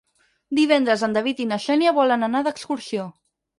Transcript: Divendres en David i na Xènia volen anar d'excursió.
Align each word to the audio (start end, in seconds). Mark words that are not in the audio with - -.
Divendres 0.59 1.03
en 1.09 1.13
David 1.17 1.43
i 1.45 1.47
na 1.51 1.61
Xènia 1.67 1.95
volen 2.01 2.31
anar 2.31 2.43
d'excursió. 2.51 3.09